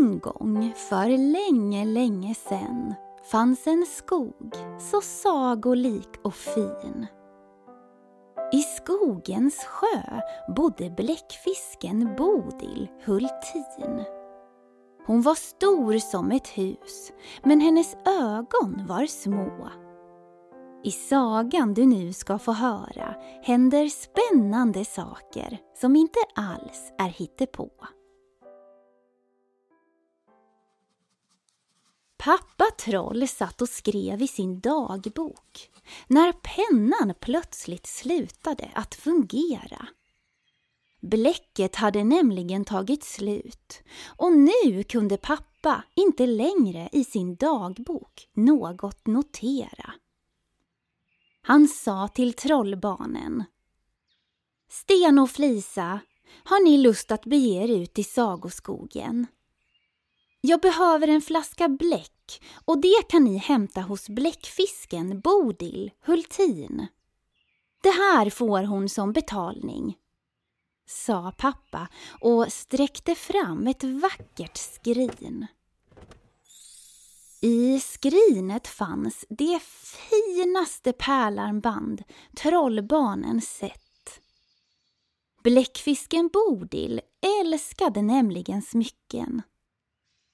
[0.00, 2.94] En gång för länge, länge sen
[3.30, 7.06] fanns en skog så sagolik och fin.
[8.52, 10.20] I skogens sjö
[10.56, 14.04] bodde bläckfisken Bodil Hultin.
[15.06, 19.68] Hon var stor som ett hus, men hennes ögon var små.
[20.84, 27.70] I sagan du nu ska få höra händer spännande saker som inte alls är hittepå.
[32.22, 35.70] Pappa Troll satt och skrev i sin dagbok
[36.06, 39.88] när pennan plötsligt slutade att fungera.
[41.00, 49.06] Bläcket hade nämligen tagit slut och nu kunde pappa inte längre i sin dagbok något
[49.06, 49.94] notera.
[51.42, 53.44] Han sa till trollbarnen
[54.68, 56.00] Sten och Flisa,
[56.44, 59.26] har ni lust att bege er ut i sagoskogen?
[60.40, 66.86] Jag behöver en flaska bläck och det kan ni hämta hos bläckfisken Bodil Hultin.
[67.82, 69.96] Det här får hon som betalning,
[70.86, 71.88] sa pappa
[72.20, 75.46] och sträckte fram ett vackert skrin.
[77.42, 82.02] I skrinet fanns det finaste pärlarmband
[82.36, 84.20] trollbarnen sett.
[85.42, 87.00] Bläckfisken Bodil
[87.40, 89.42] älskade nämligen smycken.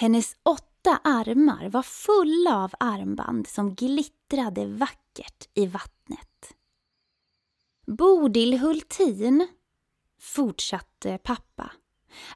[0.00, 6.54] Hennes åtta armar var fulla av armband som glittrade vackert i vattnet.
[7.86, 9.48] Bodil Hultin,
[10.20, 11.72] fortsatte pappa,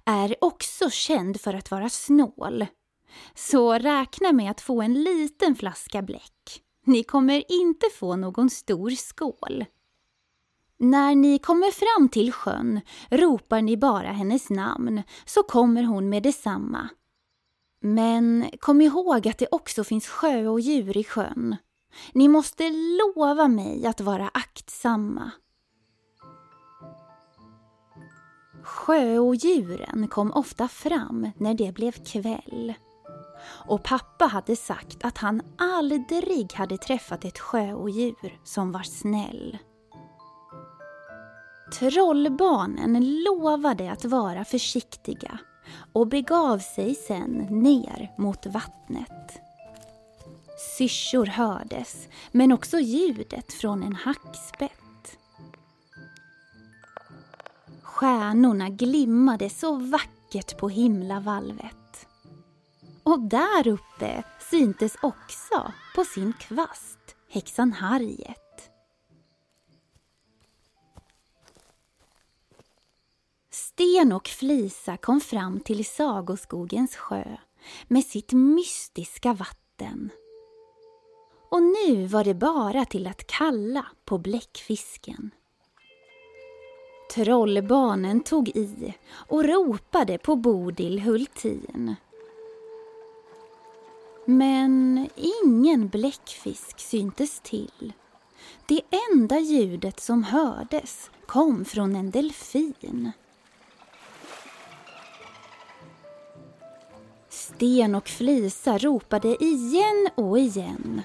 [0.04, 2.66] är också känd för att vara snål.
[3.34, 6.62] Så räkna med att få en liten flaska bläck.
[6.84, 9.64] Ni kommer inte få någon stor skål.
[10.78, 12.80] När ni kommer fram till sjön
[13.10, 16.88] ropar ni bara hennes namn så kommer hon med detsamma
[17.82, 21.56] men kom ihåg att det också finns sjöodjur i sjön.
[22.12, 25.30] Ni måste lova mig att vara aktsamma.
[28.62, 32.74] Sjöodjuren kom ofta fram när det blev kväll.
[33.66, 39.58] Och pappa hade sagt att han aldrig hade träffat ett sjöodjur som var snäll.
[41.78, 45.38] Trollbarnen lovade att vara försiktiga
[45.92, 49.38] och begav sig sen ner mot vattnet.
[50.78, 55.18] Syrsor hördes, men också ljudet från en hackspett.
[57.82, 62.06] Stjärnorna glimmade så vackert på himlavalvet.
[63.02, 68.41] Och där uppe syntes också på sin kvast häxan Harriet.
[73.74, 77.36] Sten och Flisa kom fram till Sagoskogens sjö
[77.88, 80.10] med sitt mystiska vatten.
[81.50, 85.30] Och nu var det bara till att kalla på bläckfisken.
[87.14, 91.94] Trollbarnen tog i och ropade på Bodil Hultin.
[94.24, 97.92] Men ingen bläckfisk syntes till.
[98.68, 98.80] Det
[99.12, 103.12] enda ljudet som hördes kom från en delfin.
[107.62, 111.02] Sten och Flisa ropade igen och igen.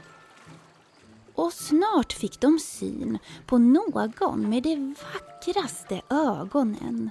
[1.33, 7.09] Och snart fick de syn på någon med de vackraste ögonen.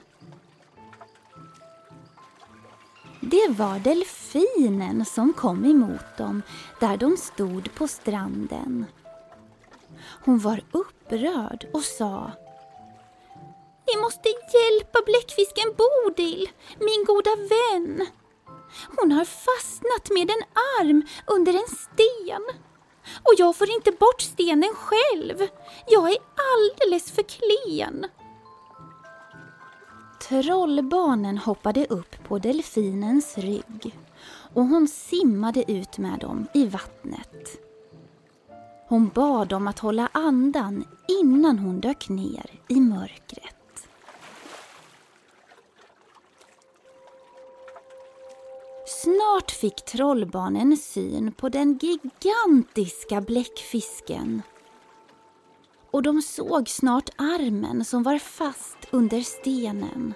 [3.20, 6.42] Det var delfinen som kom emot dem
[6.80, 8.84] där de stod på stranden.
[10.24, 12.30] Hon var upprörd och sa
[13.86, 16.48] Ni måste hjälpa bläckfisken Bodil,
[16.78, 18.06] min goda vän.
[18.96, 20.44] Hon har fastnat med en
[20.80, 22.42] arm under en sten.
[23.22, 25.48] Och jag får inte bort stenen själv.
[25.88, 26.18] Jag är
[26.52, 28.06] alldeles för klen.
[30.28, 33.98] Trollbarnen hoppade upp på delfinens rygg
[34.54, 37.60] och hon simmade ut med dem i vattnet.
[38.88, 43.55] Hon bad dem att hålla andan innan hon dök ner i mörkret.
[48.86, 54.42] Snart fick trollbarnen syn på den gigantiska bläckfisken.
[55.90, 60.14] Och de såg snart armen som var fast under stenen.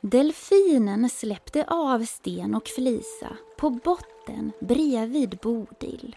[0.00, 6.16] Delfinen släppte av Sten och Flisa på botten bredvid Bodil.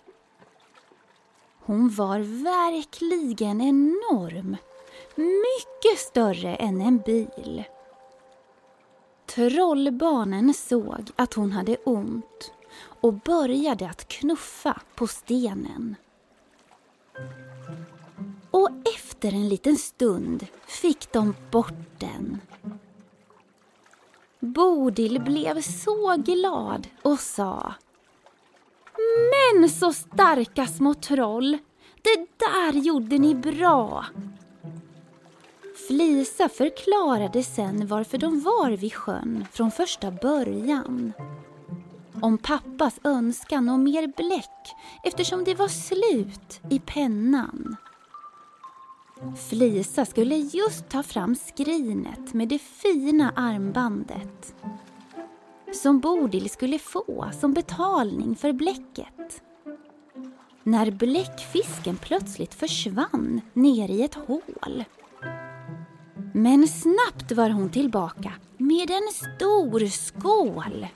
[1.59, 4.57] Hon var verkligen enorm,
[5.15, 7.63] mycket större än en bil.
[9.35, 12.51] Trollbarnen såg att hon hade ont
[13.01, 15.95] och började att knuffa på stenen.
[18.51, 22.41] Och efter en liten stund fick de bort den.
[24.39, 27.73] Bodil blev så glad och sa
[29.31, 31.57] Men så starka små troll!
[32.01, 34.05] Det där gjorde ni bra!
[35.87, 41.13] Flisa förklarade sen varför de var vid sjön från första början.
[42.21, 47.75] Om pappas önskan om mer bläck eftersom det var slut i pennan.
[49.49, 54.55] Flisa skulle just ta fram skrinet med det fina armbandet
[55.73, 59.41] som Bodil skulle få som betalning för bläcket.
[60.63, 64.83] När bläckfisken plötsligt försvann ner i ett hål.
[66.37, 70.87] Men snabbt var hon tillbaka med en stor skål.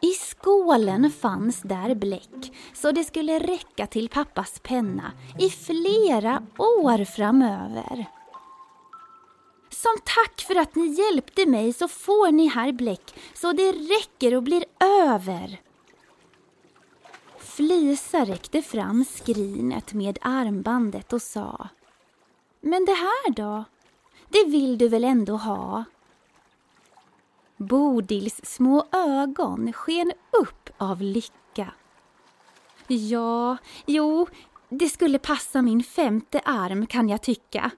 [0.00, 7.04] I skålen fanns där bläck så det skulle räcka till pappas penna i flera år
[7.04, 8.06] framöver.
[9.70, 14.36] Som tack för att ni hjälpte mig så får ni här bläck så det räcker
[14.36, 15.60] och blir över.
[17.38, 21.68] Flisa räckte fram skrinet med armbandet och sa
[22.60, 23.64] Men det här då?
[24.34, 25.84] Det vill du väl ändå ha?
[27.56, 31.72] Bodils små ögon sken upp av lycka.
[32.86, 34.26] Ja, jo,
[34.68, 37.70] det skulle passa min femte arm kan jag tycka.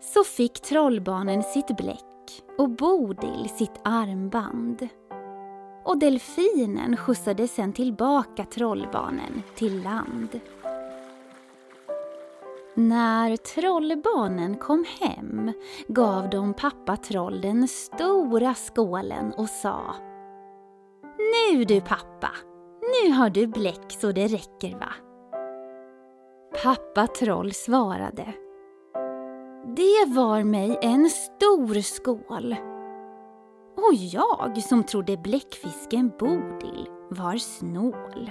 [0.00, 4.88] Så fick trollbarnen sitt bläck och Bodil sitt armband.
[5.84, 10.40] Och delfinen skjutsade sen tillbaka trollbarnen till land.
[12.74, 15.52] När trollbarnen kom hem
[15.88, 19.94] gav de pappa Troll den stora skålen och sa
[21.18, 22.30] Nu du pappa,
[22.80, 24.92] nu har du bläck så det räcker va?
[26.62, 28.34] Pappa Troll svarade
[29.76, 32.56] Det var mig en stor skål.
[33.76, 38.30] Och jag som trodde bläckfisken Bodil var snål.